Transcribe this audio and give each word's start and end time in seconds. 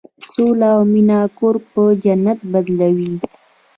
سوله 0.31 0.67
او 0.75 0.81
مینه 0.91 1.19
کور 1.37 1.55
په 1.71 1.81
جنت 2.03 2.39
بدلوي. 2.51 3.11